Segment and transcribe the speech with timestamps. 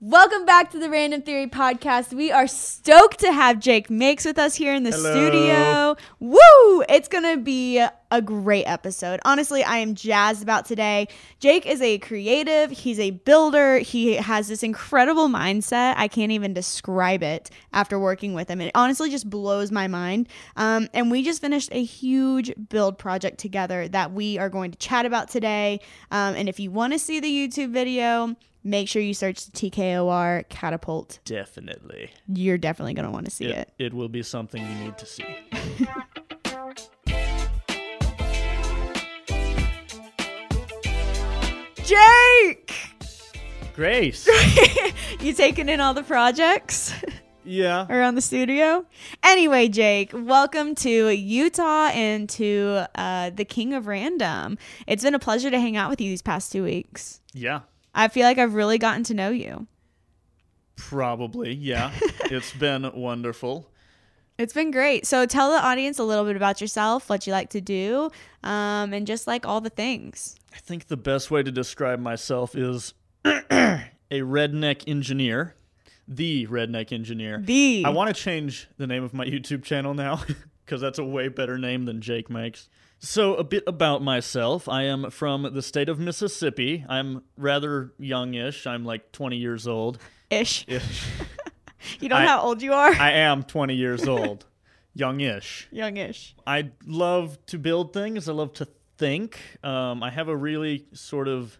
[0.00, 2.12] Welcome back to the Random Theory podcast.
[2.12, 5.10] We are stoked to have Jake Makes with us here in the Hello.
[5.10, 5.96] studio.
[6.20, 6.84] Woo!
[6.88, 9.18] It's going to be a great episode.
[9.24, 11.08] Honestly, I am jazzed about today.
[11.40, 15.94] Jake is a creative, he's a builder, he has this incredible mindset.
[15.96, 18.60] I can't even describe it after working with him.
[18.60, 20.28] It honestly just blows my mind.
[20.54, 24.78] Um, and we just finished a huge build project together that we are going to
[24.78, 25.80] chat about today.
[26.12, 29.52] Um, and if you want to see the YouTube video, make sure you search the
[29.52, 31.18] TKOR catapult.
[31.24, 32.10] Definitely.
[32.26, 33.72] You're definitely going to want to see it.
[33.78, 35.24] It will be something you need to see.
[41.88, 42.74] Jake!
[43.74, 44.28] Grace.
[45.20, 46.92] you taking in all the projects
[47.44, 47.86] yeah.
[47.88, 48.84] around the studio?
[49.22, 54.58] Anyway, Jake, welcome to Utah and to uh, the King of Random.
[54.86, 57.20] It's been a pleasure to hang out with you these past two weeks.
[57.32, 57.60] Yeah.
[57.98, 59.66] I feel like I've really gotten to know you.
[60.76, 61.52] Probably.
[61.52, 61.90] Yeah.
[62.26, 63.68] it's been wonderful.
[64.38, 65.04] It's been great.
[65.04, 68.12] So tell the audience a little bit about yourself, what you like to do,
[68.44, 70.36] um, and just like all the things.
[70.54, 72.94] I think the best way to describe myself is
[73.24, 73.80] a
[74.12, 75.56] redneck engineer.
[76.06, 77.42] The redneck engineer.
[77.44, 80.22] The I want to change the name of my YouTube channel now
[80.64, 82.68] because that's a way better name than Jake makes.
[83.00, 84.68] So, a bit about myself.
[84.68, 86.84] I am from the state of Mississippi.
[86.88, 88.66] I'm rather youngish.
[88.66, 89.98] I'm like 20 years old.
[90.30, 90.64] ish.
[90.68, 91.06] Ish.
[92.00, 92.90] You don't know how old you are?
[92.92, 94.44] I am 20 years old.
[94.94, 95.68] Youngish.
[95.70, 96.34] Youngish.
[96.44, 98.28] I love to build things.
[98.28, 98.66] I love to
[98.98, 99.38] think.
[99.62, 101.56] Um, I have a really sort of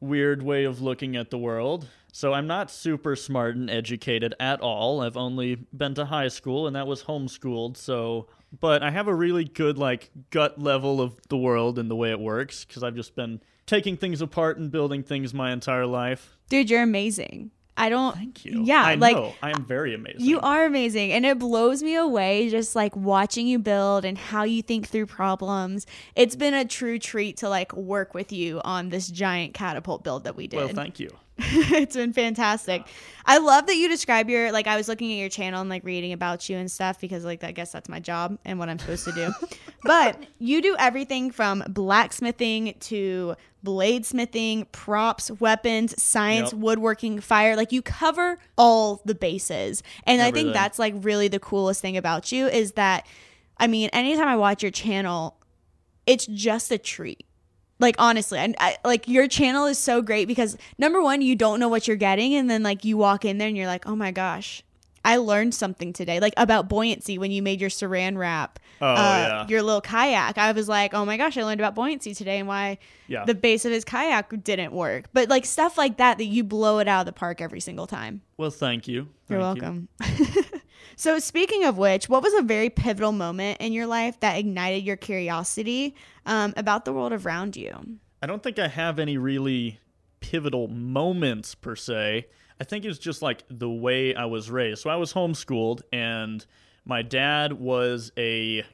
[0.00, 1.86] weird way of looking at the world.
[2.12, 5.02] So I'm not super smart and educated at all.
[5.02, 7.76] I've only been to high school and that was homeschooled.
[7.76, 8.26] So,
[8.58, 12.10] but I have a really good like gut level of the world and the way
[12.10, 16.36] it works because I've just been taking things apart and building things my entire life.
[16.48, 17.52] Dude, you're amazing.
[17.76, 18.14] I don't.
[18.14, 18.62] Thank you.
[18.64, 19.32] Yeah, I like know.
[19.42, 20.20] I am very amazing.
[20.20, 21.12] You are amazing.
[21.12, 25.06] And it blows me away just like watching you build and how you think through
[25.06, 25.86] problems.
[26.14, 30.24] It's been a true treat to like work with you on this giant catapult build
[30.24, 30.58] that we did.
[30.58, 31.08] Well, thank you.
[31.72, 32.86] it's been fantastic.
[33.24, 35.84] I love that you describe your like I was looking at your channel and like
[35.84, 38.78] reading about you and stuff because like I guess that's my job and what I'm
[38.78, 39.32] supposed to do.
[39.84, 43.34] but you do everything from blacksmithing to
[43.64, 46.60] bladesmithing, props, weapons, science, Yep.
[46.60, 47.56] woodworking, fire.
[47.56, 49.82] Like you cover all the bases.
[50.04, 53.06] And I think that's like really the coolest thing about you is that
[53.58, 55.36] I mean, anytime I watch your channel,
[56.06, 57.26] it's just a treat.
[57.80, 61.58] Like honestly, and I, like your channel is so great because number one, you don't
[61.58, 63.96] know what you're getting, and then like you walk in there and you're like, oh
[63.96, 64.62] my gosh,
[65.04, 68.94] I learned something today, like about buoyancy when you made your Saran wrap, Oh, uh,
[68.94, 69.46] yeah.
[69.48, 70.36] your little kayak.
[70.36, 72.76] I was like, oh my gosh, I learned about buoyancy today and why
[73.08, 73.24] Yeah.
[73.24, 75.06] the base of his kayak didn't work.
[75.14, 77.86] But like stuff like that, that you blow it out of the park every single
[77.86, 78.20] time.
[78.36, 79.08] Well, thank you.
[79.28, 80.34] You're welcome you.
[80.96, 84.84] so, speaking of which, what was a very pivotal moment in your life that ignited
[84.84, 85.94] your curiosity
[86.26, 87.98] um, about the world around you?
[88.22, 89.80] I don't think I have any really
[90.20, 92.26] pivotal moments per se.
[92.60, 94.82] I think it's just like the way I was raised.
[94.82, 96.44] So I was homeschooled, and
[96.84, 98.64] my dad was a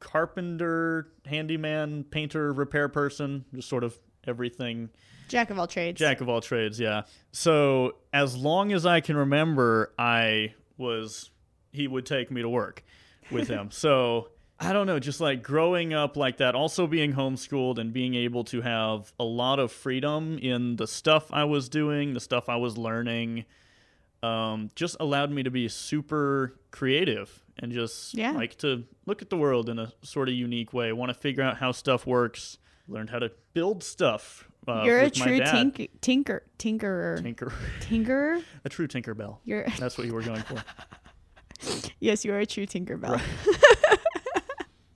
[0.00, 4.90] carpenter, handyman, painter, repair person, just sort of everything
[5.30, 5.96] Jack of all trades.
[5.98, 7.02] Jack of all trades, yeah.
[7.30, 11.30] So as long as I can remember, I was
[11.72, 12.82] he would take me to work
[13.30, 13.70] with him.
[13.72, 14.28] so
[14.58, 18.44] I don't know, just like growing up like that, also being homeschooled and being able
[18.44, 22.56] to have a lot of freedom in the stuff I was doing, the stuff I
[22.56, 23.46] was learning,
[24.22, 28.32] um, just allowed me to be super creative and just Yeah.
[28.32, 30.92] like to look at the world in a sort of unique way.
[30.92, 32.58] Want to figure out how stuff works.
[32.88, 34.46] Learned how to build stuff.
[34.68, 35.52] Uh, You're a true dad.
[35.74, 38.42] tinker, tinker, tinkerer, Tinker, tinkerer.
[38.64, 39.38] a true Tinkerbell.
[39.44, 40.62] You're That's what you were going for.
[42.00, 43.20] yes, you are a true Tinkerbell.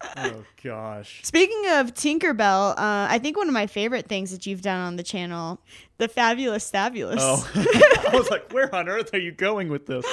[0.16, 1.20] oh gosh.
[1.22, 4.96] Speaking of Tinkerbell, uh, I think one of my favorite things that you've done on
[4.96, 5.60] the channel,
[5.98, 7.20] the Fabulous Fabulous.
[7.20, 10.04] Oh, I was like, where on earth are you going with this?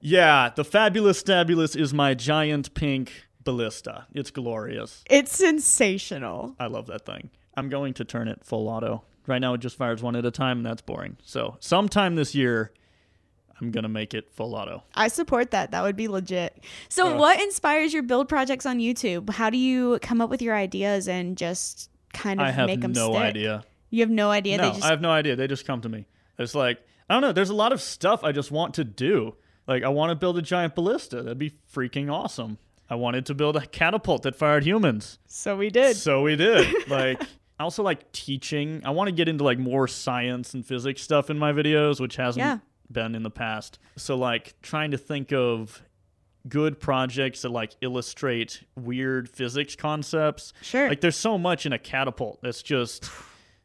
[0.00, 4.06] Yeah, the fabulous stabulous is my giant pink ballista.
[4.14, 5.02] It's glorious.
[5.08, 6.54] It's sensational.
[6.60, 7.30] I love that thing.
[7.56, 9.04] I'm going to turn it full auto.
[9.26, 11.16] Right now, it just fires one at a time, and that's boring.
[11.24, 12.72] So, sometime this year,
[13.60, 14.82] I'm gonna make it full auto.
[14.94, 15.70] I support that.
[15.70, 16.62] That would be legit.
[16.88, 17.16] So, Uh.
[17.18, 19.30] what inspires your build projects on YouTube?
[19.30, 22.80] How do you come up with your ideas and just kind of I have make
[22.80, 23.22] them no stick?
[23.22, 23.64] idea.
[23.90, 24.58] You have no idea.
[24.58, 25.36] no, they just I have no idea.
[25.36, 26.06] They just come to me.
[26.38, 27.32] It's like I don't know.
[27.32, 29.36] There's a lot of stuff I just want to do.
[29.66, 31.22] Like I want to build a giant ballista.
[31.22, 32.58] That'd be freaking awesome.
[32.90, 35.18] I wanted to build a catapult that fired humans.
[35.26, 35.96] so we did.
[35.96, 36.88] So we did.
[36.88, 37.22] like
[37.58, 38.82] I also like teaching.
[38.84, 42.16] I want to get into like more science and physics stuff in my videos, which
[42.16, 42.58] hasn't Yeah.
[42.90, 43.78] Been in the past.
[43.96, 45.82] So like trying to think of
[46.48, 50.52] good projects that like illustrate weird physics concepts.
[50.62, 50.88] Sure.
[50.88, 53.10] Like there's so much in a catapult that's just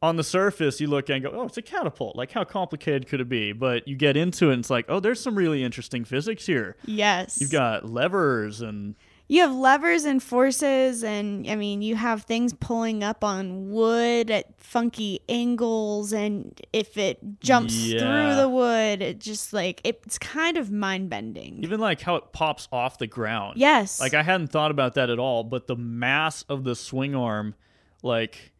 [0.02, 3.22] on the surface you look and go, "Oh, it's a catapult." Like how complicated could
[3.22, 3.54] it be?
[3.54, 6.76] But you get into it and it's like, "Oh, there's some really interesting physics here."
[6.86, 7.40] yes.
[7.40, 8.96] You've got levers and
[9.32, 14.30] you have levers and forces and i mean you have things pulling up on wood
[14.30, 20.58] at funky angles and if it jumps through the wood it just like it's kind
[20.58, 23.58] of mind bending even like how it pops off the ground.
[23.58, 24.00] yes.
[24.00, 27.56] Like I hadn't thought about that at all, but the mass of the swing arm,
[28.04, 28.52] like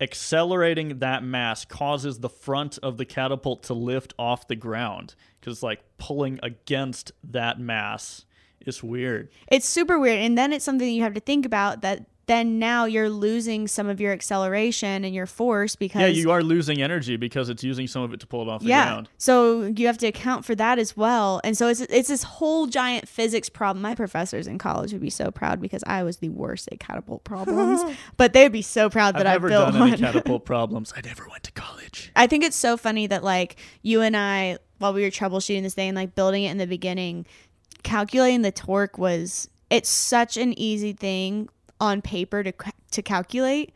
[0.00, 5.62] accelerating that mass causes the front of the catapult to lift off the ground because
[5.62, 8.24] like pulling against that mass
[8.66, 9.28] is weird.
[9.48, 12.84] it's super weird and then it's something you have to think about that then now
[12.84, 17.16] you're losing some of your acceleration and your force because Yeah, you are losing energy
[17.16, 18.84] because it's using some of it to pull it off the yeah.
[18.84, 19.08] ground.
[19.16, 21.40] So you have to account for that as well.
[21.42, 23.80] And so it's it's this whole giant physics problem.
[23.80, 27.24] My professors in college would be so proud because I was the worst at catapult
[27.24, 27.80] problems.
[28.18, 29.88] but they would be so proud that I've I never built done one.
[29.88, 30.92] any catapult problems.
[30.94, 32.12] I never went to college.
[32.14, 35.74] I think it's so funny that like you and I while we were troubleshooting this
[35.74, 37.26] thing and like building it in the beginning,
[37.82, 41.48] calculating the torque was it's such an easy thing
[41.80, 42.52] on paper to
[42.92, 43.72] to calculate.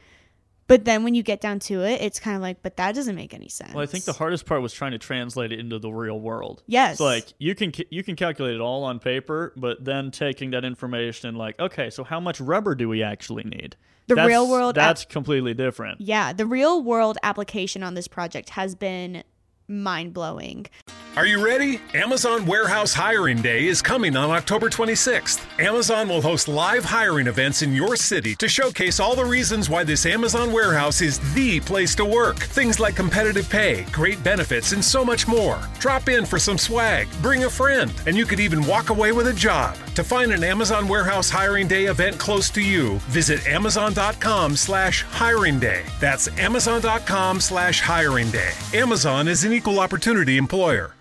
[0.69, 3.15] But then when you get down to it, it's kind of like, but that doesn't
[3.15, 3.75] make any sense.
[3.75, 6.63] Well, I think the hardest part was trying to translate it into the real world.
[6.67, 6.99] Yes.
[6.99, 11.29] Like you can you can calculate it all on paper, but then taking that information
[11.29, 13.77] and like, okay, so how much rubber do we actually need?
[14.07, 16.01] The That's- real world That's completely different.
[16.01, 19.25] Yeah, the real world application on this project has been
[19.69, 20.67] mind blowing.
[21.15, 21.79] Are you ready?
[21.93, 25.45] Amazon Warehouse Hiring Day is coming on October 26th.
[25.61, 29.85] Amazon will host live hiring events in your city to showcase all the reasons why
[29.85, 32.39] this Amazon warehouse is the place to work.
[32.39, 35.63] Things like competitive pay, great benefits, and so much more.
[35.81, 39.27] Drop in for some swag, bring a friend, and you could even walk away with
[39.27, 39.77] a job.
[39.97, 45.61] To find an Amazon Warehouse Hiring Day event close to you, visit amazon.com slash hiring
[45.61, 45.83] day.
[46.01, 48.53] That's amazon.com slash hiring day.
[48.73, 50.95] Amazon is an equal opportunity employer.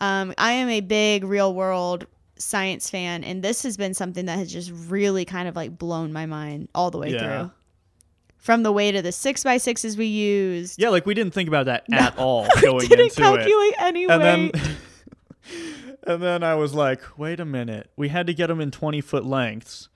[0.00, 4.38] Um, I am a big real world science fan, and this has been something that
[4.38, 7.18] has just really kind of like blown my mind all the way Yeah.
[7.42, 7.50] through.
[8.38, 11.48] From the weight of the six by sixes we used, Yeah, like we didn't think
[11.48, 13.80] about that at all going didn't into calculate it.
[13.82, 14.52] any And weight.
[14.52, 14.76] then
[16.06, 17.90] and then I was like, wait a minute.
[17.96, 19.88] We had to get them in 20 foot lengths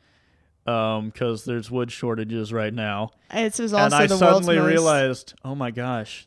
[0.67, 3.11] um cuz there's wood shortages right now.
[3.33, 6.27] This was and also I the suddenly realized, oh my gosh,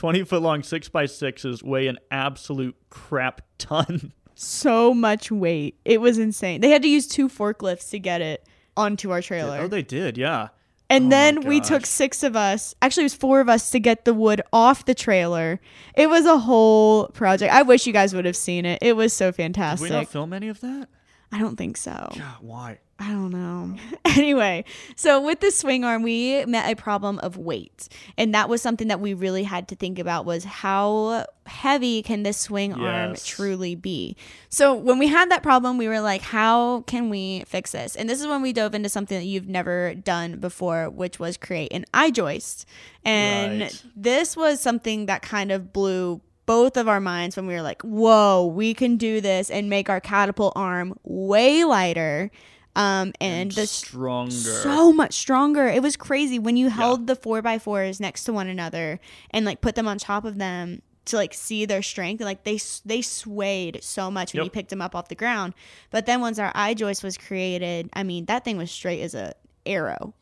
[0.00, 4.14] 20 foot long 6 by 6s weigh an absolute crap ton.
[4.34, 5.78] so much weight.
[5.84, 6.62] It was insane.
[6.62, 8.46] They had to use two forklifts to get it
[8.78, 9.58] onto our trailer.
[9.58, 10.48] oh, they did, yeah.
[10.88, 12.74] And Oh then we took six of us.
[12.80, 15.60] Actually, it was four of us to get the wood off the trailer.
[15.94, 17.52] It was a whole project.
[17.52, 18.78] I wish you guys would have seen it.
[18.80, 19.88] It was so fantastic.
[19.88, 20.88] Did we not film any of that?
[21.30, 22.08] I don't think so.
[22.16, 22.78] God, why?
[23.02, 23.76] I don't know.
[24.04, 24.62] anyway,
[24.94, 27.88] so with the swing arm, we met a problem of weight.
[28.18, 32.24] And that was something that we really had to think about was how heavy can
[32.24, 34.16] this swing arm truly be?
[34.50, 37.96] So when we had that problem, we were like, how can we fix this?
[37.96, 41.38] And this is when we dove into something that you've never done before, which was
[41.38, 42.66] create an I-joist.
[43.02, 43.82] And Right.
[43.96, 47.80] this was something that kind of blew both of our minds when we were like,
[47.80, 52.30] whoa, we can do this and make our catapult arm way lighter.
[52.76, 54.30] Um, and, the stronger.
[54.30, 55.66] so much stronger.
[55.66, 59.00] It was crazy when you held the four by fours next to one another
[59.30, 62.20] and like put them on top of them to like see their strength.
[62.20, 64.44] And like they they swayed so much when Yep.
[64.44, 65.54] you picked them up off the ground.
[65.90, 69.34] But then once our I-joist was created, I mean that thing was straight as a
[69.66, 70.14] arrow.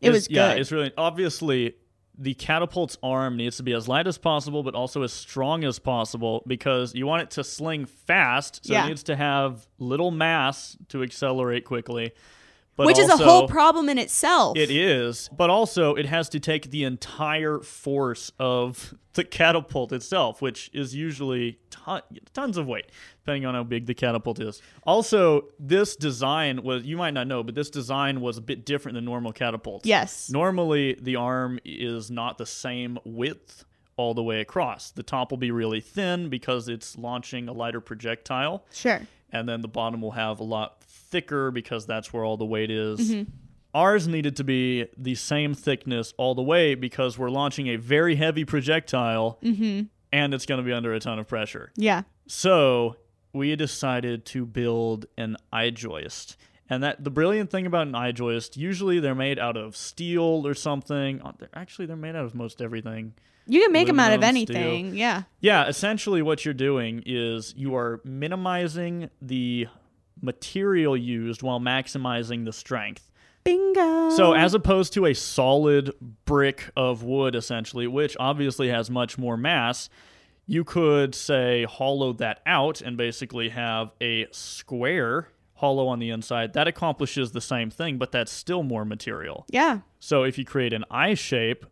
[0.00, 0.34] It was good.
[0.36, 1.76] Yeah, it's really obviously
[2.18, 5.78] the catapult's arm needs to be as light as possible, but also as strong as
[5.78, 8.64] possible because you want it to sling fast.
[8.66, 8.84] So Yeah.
[8.84, 12.12] it needs to have little mass to accelerate quickly.
[12.74, 14.56] But Which is a whole problem in itself.
[14.56, 20.40] It is, but also it has to take the entire force of the catapult itself,
[20.40, 22.00] which is usually ton-
[22.32, 22.86] tons of weight,
[23.20, 24.62] depending on how big the catapult is.
[24.86, 28.94] Also, this design was, you might not know, but this design was a bit different
[28.94, 29.84] than normal catapults.
[29.84, 30.30] Yes.
[30.30, 33.66] Normally, the arm is not the same width
[33.98, 34.90] all the way across.
[34.92, 39.02] The top will be really thin because it's launching a lighter projectile Sure.
[39.30, 42.70] and then the bottom will have a lot thicker because that's where all the weight
[42.72, 42.98] is.
[43.12, 43.30] Mm-hmm.
[43.74, 48.16] Ours needed to be the same thickness all the way because we're launching a very
[48.16, 49.82] heavy projectile Mm-hmm.
[50.12, 51.70] and it's going to be under a ton of pressure.
[51.76, 52.02] Yeah.
[52.26, 52.96] So
[53.32, 56.36] we decided to build an I-joist.
[56.68, 60.54] And that the brilliant thing about an I-joist, usually they're made out of steel or
[60.54, 61.20] something.
[61.22, 63.14] Uh, Actually, they're made out of most everything.
[63.46, 64.56] You can make them out of Aluminum, steel.
[64.56, 64.94] anything.
[64.94, 65.22] Yeah.
[65.40, 69.66] Yeah, essentially what you're doing is you are minimizing the
[70.22, 73.10] material used while maximizing the strength.
[73.44, 74.10] Bingo.
[74.10, 75.92] So as opposed to a solid
[76.24, 79.88] brick of wood essentially, which obviously has much more mass,
[80.46, 86.52] you could say hollow that out and basically have a square hollow on the inside.
[86.52, 89.44] That accomplishes the same thing, but that's still more material.
[89.48, 89.80] yeah.
[90.00, 91.64] So if you create an eye shape,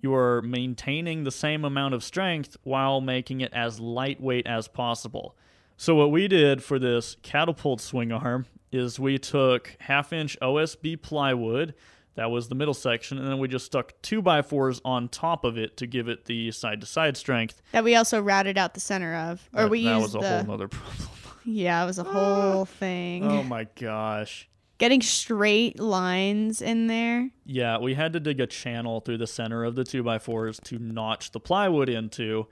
[0.00, 5.36] you are maintaining the same amount of strength while making it as lightweight as possible.
[5.80, 11.00] So what we did for this catapult swing arm is we took half inch OSB
[11.00, 11.72] plywood,
[12.16, 15.44] that was the middle section, and then we just stuck two by fours on top
[15.44, 17.62] of it to give it the side to side strength.
[17.70, 20.18] That we also routed out the center of, or That- we that used was a
[20.18, 20.36] the.
[20.38, 21.08] whole nother problem.
[21.44, 22.12] yeah, it was a ah.
[22.12, 23.22] whole thing.
[23.24, 24.48] oh my gosh.
[24.78, 27.30] Getting straight lines in there.
[27.44, 30.58] Yeah, we had to dig a channel through the center of the two by fours
[30.64, 32.48] to notch the plywood into.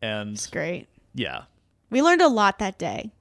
[0.00, 0.86] And It's great.
[1.14, 1.42] yeah,
[1.90, 3.12] We learned a lot that day.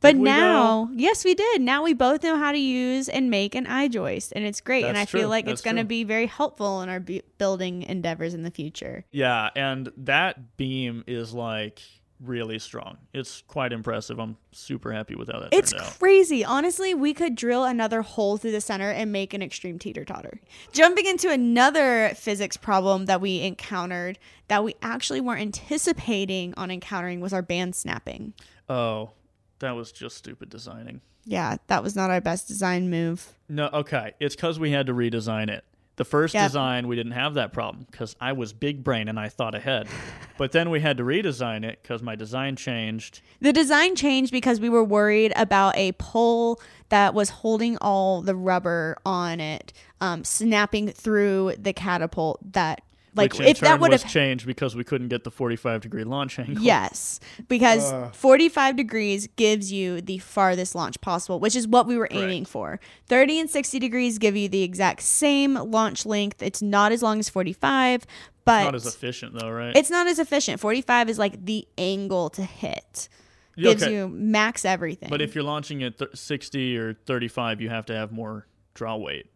[0.00, 1.62] But now, yes, we did.
[1.62, 4.84] Now we both know how to use and make an I-joist, and it's great.
[4.84, 7.22] and I That's feel like That's it's going to be very helpful in our bu-
[7.38, 9.06] building endeavors in the future.
[9.12, 11.80] Yeah, and that beam is like
[12.24, 12.98] really strong.
[13.12, 14.18] It's quite impressive.
[14.18, 15.98] I'm super happy with how that It's turned out.
[15.98, 16.44] crazy.
[16.44, 20.40] Honestly, we could drill another hole through the center and make an extreme teeter totter.
[20.72, 27.20] Jumping into another physics problem that we encountered that we actually weren't anticipating on encountering
[27.20, 28.34] was our band snapping.
[28.68, 29.10] Oh,
[29.58, 31.00] that was just stupid designing.
[31.24, 33.32] Yeah, that was not our best design move.
[33.48, 34.12] No, okay.
[34.20, 35.64] It's because we had to redesign it.
[35.96, 39.28] The first design, we didn't have that problem because I was big brain and I
[39.28, 39.86] thought ahead.
[40.38, 43.20] but then we had to redesign it because my design changed.
[43.40, 48.34] The design changed because we were worried about a pole that was holding all the
[48.34, 52.40] rubber on it, um, snapping through the catapult.
[52.52, 52.82] That
[53.14, 55.80] like which in if turn that would have changed because we couldn't get the 45
[55.82, 56.62] degree launch angle.
[56.62, 58.10] Yes, because uh.
[58.12, 62.80] 45 degrees gives you the farthest launch possible, which is what we were aiming for.
[63.06, 66.42] 30 and 60 degrees give you the exact same launch length.
[66.42, 68.06] It's not as long as 45,
[68.44, 69.76] but it's Not as efficient though, right?
[69.76, 70.60] it's not as efficient.
[70.60, 73.08] 45 is like the angle to hit.
[73.56, 73.94] Gives Okay.
[73.94, 75.08] you max everything.
[75.10, 78.96] But if you're launching at th- 60 or 35, you have to have more draw
[78.96, 79.26] weight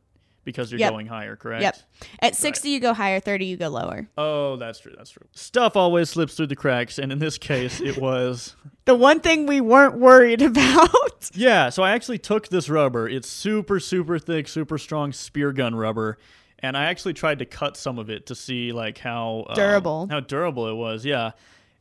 [0.49, 0.91] because you're Yep.
[0.93, 1.63] going higher, correct?
[1.63, 1.77] Yep.
[2.23, 4.09] At 60 you go higher, 30 you go lower.
[4.17, 4.95] Oh, that's true.
[4.97, 5.27] That's true.
[5.33, 8.57] Stuff always slips through the cracks, and in this case, it was.
[8.87, 11.31] The one thing we weren't worried about.
[11.35, 13.07] Yeah, so I actually took this rubber.
[13.09, 16.17] It's super, super thick, super strong spear gun rubber,
[16.61, 20.09] and I actually tried to cut some of it to see like how um, Durable.
[20.11, 21.05] how durable it was.
[21.05, 21.33] Yeah,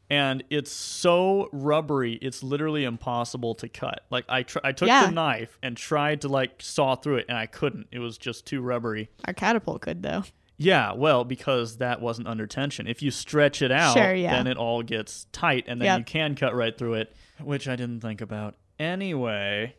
[0.09, 4.05] and it's so rubbery, it's literally impossible to cut.
[4.09, 5.05] Like I, tr- I took Yeah.
[5.07, 7.87] the knife and tried to like saw through it, and I couldn't.
[7.91, 9.09] It was just too rubbery.
[9.25, 10.23] Our catapult could though.
[10.59, 12.87] Yeah, well, because that wasn't under tension.
[12.87, 14.31] If you stretch it out, Sure, yeah.
[14.31, 15.99] then it all gets tight and then Yep.
[15.99, 18.55] you can cut right through it, which I didn't think about.
[18.79, 19.75] Anyway,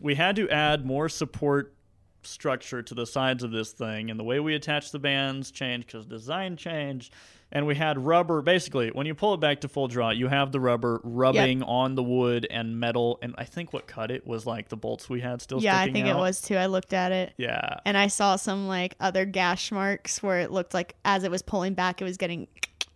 [0.00, 1.74] we had to add more support
[2.24, 5.86] structure to the sides of this thing, and the way we attach the bands changed
[5.86, 7.12] because design changed.
[7.54, 8.40] And we had rubber.
[8.40, 11.94] Basically, when you pull it back to full draw, you have the rubber rubbing on
[11.94, 13.18] the wood and metal.
[13.20, 15.60] And I think what cut it was like the bolts we had still.
[15.62, 16.56] yeah, I think it was too.
[16.56, 17.34] I looked at it.
[17.36, 21.30] Yeah, And I saw some like other gash marks where it looked like as it
[21.30, 22.48] was pulling back, it was getting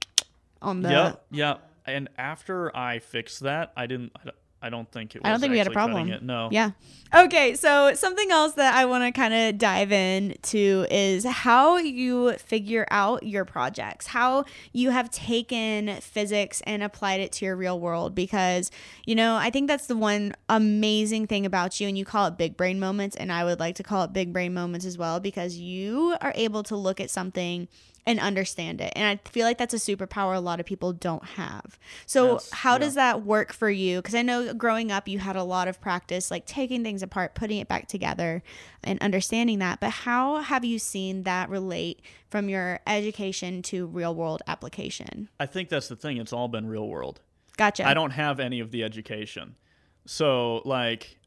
[0.63, 0.91] on the.
[0.91, 1.71] Yep, yep.
[1.85, 4.13] And after I fixed that, I didn't.
[4.17, 4.31] I
[4.67, 5.23] I don't think it.
[5.23, 6.11] Was I don't think we had a problem.
[6.11, 6.23] It.
[6.23, 6.49] No.
[6.51, 6.73] Yeah.
[7.15, 12.33] Okay, so something else that I want to kind of dive into is how you
[12.33, 17.79] figure out your projects, how you have taken physics and applied it to your real
[17.79, 18.17] world.
[18.17, 18.73] Because,
[19.05, 22.37] you know, I think that's the one amazing thing about you, and you call it
[22.37, 25.21] big brain moments, and I would like to call it big brain moments as well,
[25.21, 27.69] because you are able to look at something
[28.07, 28.93] and understand it.
[28.95, 31.79] And I feel like that's a superpower a lot of people don't have.
[32.07, 32.79] So, Yes, how yeah.
[32.79, 33.99] does that work for you?
[33.99, 37.35] Because I know growing up, you had a lot of practice, like taking things apart,
[37.35, 38.43] putting it back together,
[38.85, 39.81] and understanding that.
[39.81, 45.29] But how have you seen that relate from your education to real world application?
[45.41, 46.19] I think that's the thing.
[46.19, 47.21] It's all been real world.
[47.57, 47.87] Gotcha.
[47.89, 49.57] I don't have any of the education.
[50.05, 51.19] So, like,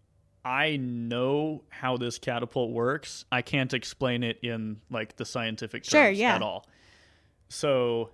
[0.46, 3.25] I know how this catapult works.
[3.31, 6.36] I can't explain it in like the scientific terms Sure, yeah.
[6.36, 6.65] at all.
[7.50, 8.12] So,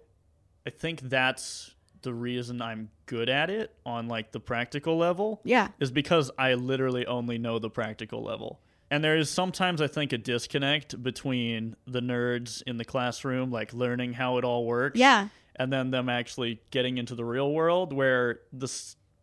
[0.65, 5.69] I think that's the reason I'm good at it on like the practical level Yeah.
[5.79, 8.59] is because I literally only know the practical level.
[8.91, 13.73] And there is sometimes I think a disconnect between the nerds in the classroom like
[13.73, 15.29] learning how it all works Yeah.
[15.55, 18.71] and then them actually getting into the real world where the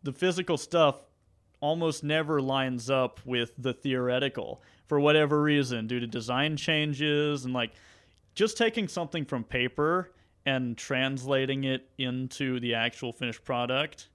[0.03, 0.97] the physical stuff
[1.63, 7.53] almost never lines up with the theoretical for whatever reason due to design changes and
[7.53, 7.71] like
[8.35, 10.11] just taking something from paper
[10.45, 14.09] and translating it into the actual finished product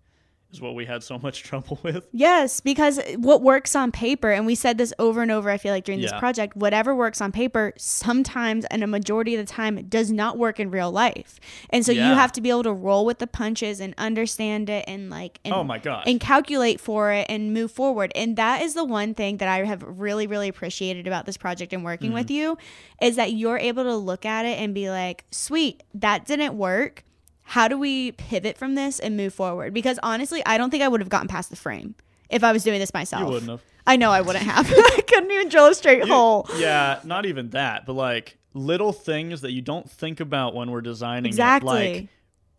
[0.51, 2.07] is what we had so much trouble with.
[2.13, 5.73] Yes, because what works on paper, and we said this over and over, I feel
[5.73, 9.87] like during this project, whatever works on paper sometimes and a majority of the time
[9.89, 11.39] does not work in real life.
[11.71, 14.85] And so you have to be able to roll with the punches and understand it
[14.89, 16.05] and like and, Oh my gosh.
[16.07, 18.13] and calculate for it and move forward.
[18.15, 21.73] And that is the one thing that I have really, really appreciated about this project
[21.73, 22.35] and working with Mm-hmm.
[22.35, 22.59] you
[23.01, 27.05] is that you're able to look at it and be like, sweet, that didn't work.
[27.53, 29.73] How do we pivot from this and move forward?
[29.73, 31.95] Because honestly, I don't think I would have gotten past the frame
[32.29, 33.23] if I was doing this myself.
[33.23, 33.63] You wouldn't have.
[33.87, 34.67] I know I wouldn't have.
[34.77, 36.47] I couldn't even drill a straight You- hole.
[36.57, 40.81] Yeah, not even that, but like little things that you don't think about when we're
[40.83, 41.95] designing it, Exactly.
[41.95, 42.09] like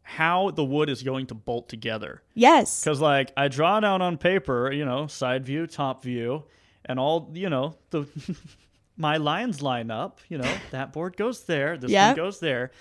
[0.02, 2.24] how the wood is going to bolt together.
[2.34, 2.84] Yes.
[2.84, 6.46] Because like I draw it out on paper, you know, side view, top view,
[6.86, 8.08] and all you know the
[8.98, 10.20] my lines line up.
[10.30, 12.08] You know, that board goes there, this Yep.
[12.08, 12.72] one goes there.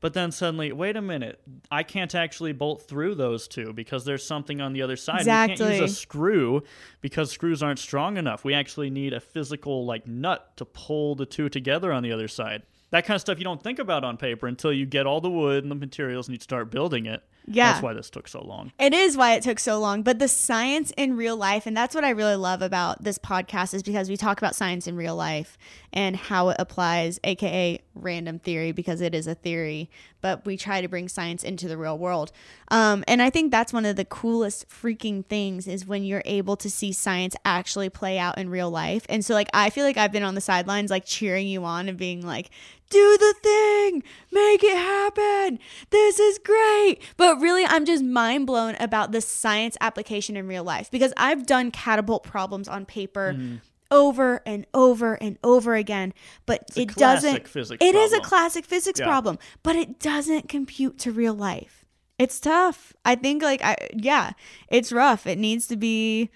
[0.00, 4.24] But then suddenly, wait a minute, I can't actually bolt through those two because there's
[4.24, 5.20] something on the other side.
[5.20, 5.54] Exactly.
[5.54, 6.62] We can't use a screw
[7.00, 8.44] because screws aren't strong enough.
[8.44, 12.28] We actually need a physical like nut to pull the two together on the other
[12.28, 12.62] side.
[12.90, 15.30] That kind of stuff you don't think about on paper until you get all the
[15.30, 17.22] wood and the materials and you start building it.
[17.46, 17.72] Yeah.
[17.72, 18.72] That's why this took so long.
[18.78, 21.94] It is why it took so long, but the science in real life, and that's
[21.94, 25.14] what I really love about this podcast, is because we talk about science in real
[25.14, 25.56] life
[25.92, 30.80] and how it applies, aka random theory, because it is a theory, but we try
[30.80, 32.32] to bring science into the real world.
[32.68, 36.56] Um, and I think that's one of the coolest freaking things is when you're able
[36.56, 39.06] to see science actually play out in real life.
[39.08, 41.88] And so, like, I feel like I've been on the sidelines, like cheering you on
[41.88, 42.50] and being like,
[42.90, 45.58] do the thing, make it happen.
[45.90, 46.98] This is great.
[47.16, 51.46] But really, I'm just mind blown about the science application in real life because I've
[51.46, 53.34] done catapult problems on paper.
[53.34, 53.56] Mm-hmm.
[53.88, 56.12] Over and over and over again,
[56.44, 57.46] but a it doesn't.
[57.46, 59.06] physics It is a classic physics Yeah.
[59.06, 61.84] problem, but it doesn't compute to real life.
[62.18, 62.94] It's tough.
[63.04, 64.32] I think, like, I yeah,
[64.68, 65.24] it's rough.
[65.24, 66.30] It needs to be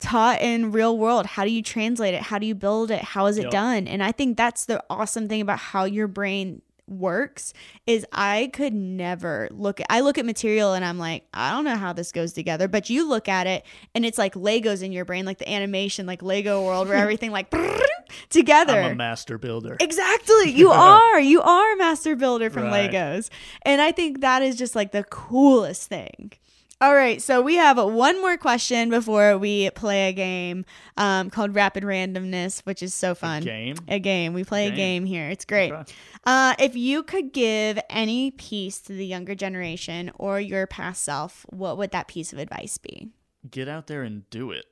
[0.00, 3.26] taught in real world how do you translate it how do you build it how
[3.26, 3.50] is it Yep.
[3.50, 7.52] done and i think that's the awesome thing about how your brain works
[7.86, 11.64] is i could never look at i look at material and i'm like i don't
[11.64, 14.92] know how this goes together but you look at it and it's like legos in
[14.92, 17.50] your brain like the animation like lego world where everything like
[18.30, 19.76] together I'm a master builder.
[19.80, 20.50] Exactly.
[20.58, 21.20] You are.
[21.20, 22.90] You are a master builder from Right.
[22.90, 23.28] Legos.
[23.62, 26.32] And I think that is just like the coolest thing.
[26.80, 30.64] All right, so we have one more question before we play a game
[30.96, 33.42] um, called Rapid Randomness, which is so fun.
[33.42, 33.74] game?
[33.88, 34.32] A game.
[34.32, 34.76] We play a Game.
[34.76, 35.28] game here.
[35.28, 35.72] It's great.
[35.72, 35.92] Okay.
[36.24, 41.44] Uh, if you could give any piece to the younger generation or your past self,
[41.48, 43.08] what would that piece of advice be?
[43.50, 44.66] Get out there and do it.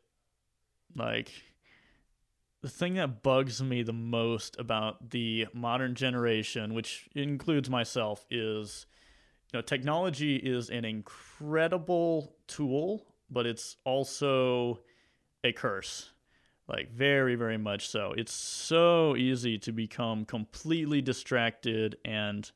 [0.95, 1.33] Like
[2.62, 8.87] the thing that bugs me the most about the modern generation, which includes myself, is
[9.53, 14.81] you know, technology is an incredible tool, but it's also
[15.45, 16.11] a curse.
[16.69, 18.13] Like very, very much so.
[18.17, 22.51] It's so easy to become completely distracted and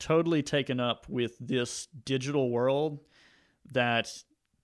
[0.00, 2.98] totally taken up with this digital world
[3.70, 4.12] that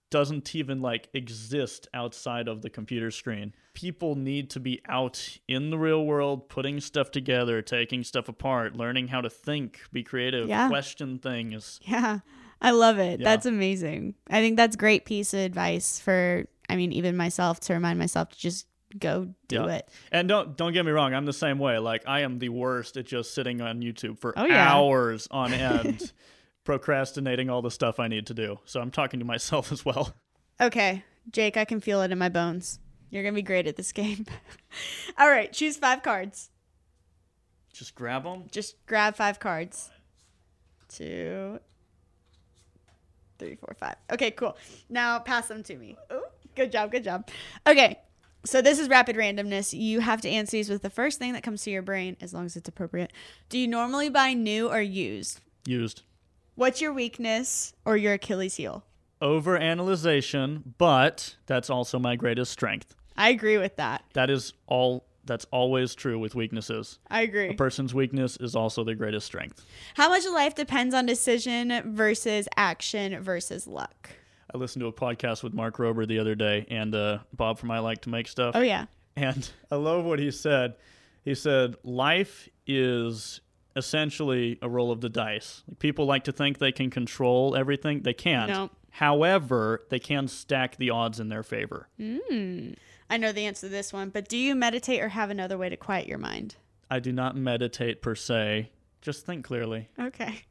[0.09, 3.53] doesn't even like exist outside of the computer screen.
[3.73, 8.75] People need to be out in the real world, putting stuff together, taking stuff apart,
[8.75, 10.67] learning how to think, be creative, Yeah.
[10.69, 11.79] question things.
[11.87, 12.19] Yeah.
[12.59, 13.19] I love it.
[13.19, 13.23] Yeah.
[13.25, 14.15] That's amazing.
[14.29, 18.29] I think that's great piece of advice for I mean even myself to remind myself
[18.29, 18.65] to just
[18.97, 19.65] go do Yeah.
[19.75, 19.89] it.
[20.11, 21.77] And don't don't get me wrong, I'm the same way.
[21.77, 24.73] Like I am the worst at just sitting on YouTube for Oh, yeah.
[24.73, 26.11] hours on end,
[26.67, 28.59] procrastinating all the stuff I need to do.
[28.65, 30.13] So I'm talking to myself as well.
[30.59, 32.79] Okay, Jake, I can feel it in my bones.
[33.09, 34.25] You're going to be great at this game.
[35.17, 36.49] All right, choose 5 cards.
[37.71, 38.47] Just grab them.
[38.51, 39.89] Just grab 5 cards.
[40.89, 41.59] Two,
[43.39, 43.95] three, four, five.
[44.11, 44.57] Okay, cool.
[44.89, 45.97] Now pass them to me.
[46.11, 46.23] Ooh,
[46.55, 47.29] good job, good job.
[47.67, 47.99] Okay,
[48.45, 49.77] so this is rapid randomness.
[49.77, 52.33] You have to answer these with the first thing that comes to your brain, as
[52.33, 53.11] long as it's appropriate.
[53.49, 55.41] Do you normally buy new or used?
[55.65, 56.03] Used.
[56.57, 58.83] What's your weakness or your Achilles heel?
[59.21, 62.95] Overanalyzation, but that's also my greatest strength.
[63.15, 64.03] I agree with that.
[64.13, 66.97] That is all that's always true with weaknesses.
[67.11, 67.49] I agree.
[67.49, 69.63] A person's weakness is also their greatest strength.
[69.93, 74.09] How much of life depends on decision versus action versus luck?
[74.51, 77.69] I listened to a podcast with Mark Rober the other day and uh, Bob from
[77.69, 78.55] I Like to Make Stuff.
[78.55, 78.85] Oh yeah.
[79.15, 80.73] And I love what he said.
[81.23, 83.41] He said, Life is
[83.77, 85.63] essentially a roll of the dice.
[85.79, 88.01] People like to think they can control everything.
[88.01, 88.49] They can't.
[88.49, 88.69] No.
[88.89, 91.87] However, they can stack the odds in their favor.
[91.97, 92.71] Hmm.
[93.09, 95.69] I know the answer to this one, but do you meditate or have another way
[95.69, 96.55] to quiet your mind?
[96.89, 99.89] I do not meditate per se, just think clearly.
[99.99, 100.43] Okay.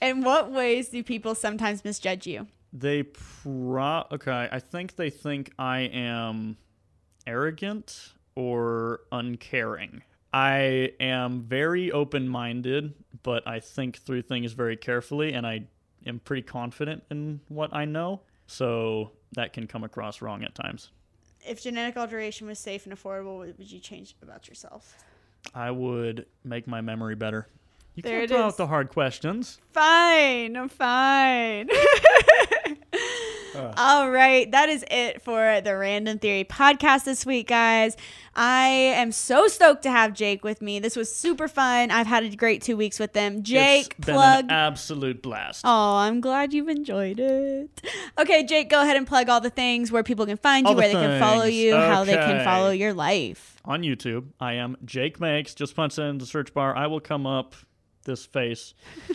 [0.00, 2.46] In what ways do people sometimes misjudge you?
[2.72, 6.56] They pro okay, I think they think I am
[7.26, 10.02] arrogant or uncaring.
[10.32, 15.64] I am very open-minded, but I think through things very carefully and I
[16.06, 18.20] am pretty confident in what I know.
[18.46, 20.90] So that can come across wrong at times.
[21.46, 24.96] If genetic alteration was safe and affordable, what would you change about yourself?
[25.54, 27.46] I would make my memory better.
[27.94, 28.52] You There can't it throw is.
[28.54, 29.58] out the hard questions.
[29.72, 31.68] Fine, I'm fine.
[33.54, 33.72] Uh.
[33.76, 37.96] All right, that is it for the Random Theory podcast this week, guys.
[38.34, 40.78] I am so stoked to have Jake with me.
[40.78, 41.90] This was super fun.
[41.90, 43.42] I've had a great two weeks with them.
[43.42, 44.44] Jake, it's been plug.
[44.44, 45.62] an absolute blast.
[45.64, 47.82] Oh, I'm glad you've enjoyed it.
[48.18, 50.74] Okay, Jake, go ahead and plug all the things where people can find you, All
[50.74, 53.56] the where they can follow you, how they can follow your life.
[53.64, 54.26] on YouTube.
[54.38, 55.54] I am Jake Makes.
[55.54, 56.76] Just punch in the search bar.
[56.76, 57.54] I will come up
[58.04, 58.74] this face.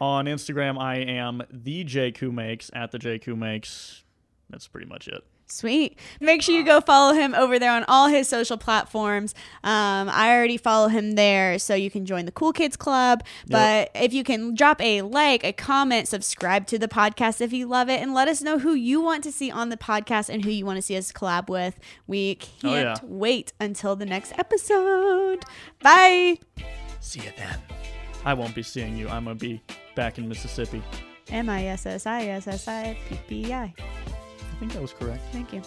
[0.00, 4.04] on Instagram, I am the Jake Who Makes at the Jake Who Makes.
[4.50, 5.22] That's pretty much it.
[5.50, 5.98] Sweet.
[6.20, 9.34] Make sure you go follow him over there on all his social platforms.
[9.64, 13.22] Um, I already follow him there, so you can join the Cool Kids Club.
[13.48, 17.66] But if you can drop a like, a comment, subscribe to the podcast if you
[17.66, 20.44] love it, and let us know who you want to see on the podcast and
[20.44, 21.78] who you want to see us collab with.
[22.06, 22.96] We can't Oh, yeah.
[23.02, 25.44] wait until the next episode.
[25.82, 26.40] Bye.
[27.00, 27.58] See you then.
[28.28, 29.08] I won't be seeing you.
[29.08, 29.62] I'm going to be
[29.94, 30.82] back in Mississippi.
[31.28, 33.62] M I S S I S S I P P I.
[33.64, 33.74] I
[34.60, 35.22] think that was correct.
[35.32, 35.62] Thank you.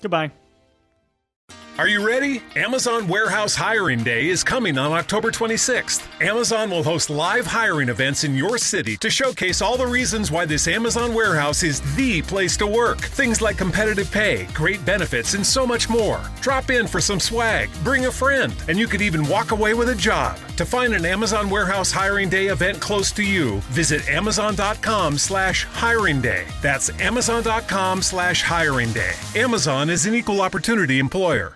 [0.00, 0.30] Goodbye.
[1.78, 2.42] Are you ready?
[2.56, 6.04] Amazon Warehouse Hiring Day is coming on October 26th.
[6.20, 10.44] Amazon will host live hiring events in your city to showcase all the reasons why
[10.44, 12.98] this Amazon warehouse is the place to work.
[12.98, 16.20] Things like competitive pay, great benefits, and so much more.
[16.40, 19.90] Drop in for some swag, bring a friend, and you could even walk away with
[19.90, 20.36] a job.
[20.56, 26.20] To find an Amazon Warehouse Hiring Day event close to you, visit amazon.com slash hiring
[26.20, 26.44] day.
[26.60, 29.12] That's amazon.com slash hiring day.
[29.36, 31.54] Amazon is an equal opportunity employer.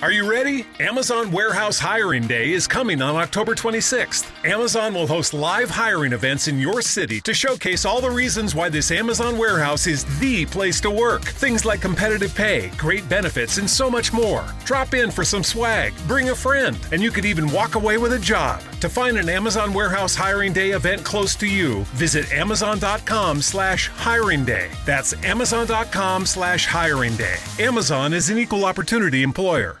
[0.00, 0.64] Are you ready?
[0.78, 4.30] Amazon Warehouse Hiring Day is coming on October 26th.
[4.44, 8.68] Amazon will host live hiring events in your city to showcase all the reasons why
[8.68, 11.24] this Amazon warehouse is the place to work.
[11.24, 14.46] Things like competitive pay, great benefits, and so much more.
[14.64, 18.12] Drop in for some swag, bring a friend, and you could even walk away with
[18.12, 18.62] a job.
[18.80, 24.44] To find an Amazon Warehouse Hiring Day event close to you, visit amazon.com slash hiring
[24.44, 24.70] day.
[24.86, 27.34] That's amazon.com slash hiring day.
[27.58, 29.80] Amazon is an equal opportunity employer.